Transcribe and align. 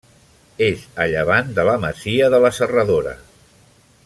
És 0.67 0.85
a 1.05 1.07
llevant 1.11 1.53
de 1.59 1.67
la 1.69 1.77
masia 1.85 2.33
de 2.37 2.43
la 2.47 2.55
Serradora. 2.63 3.15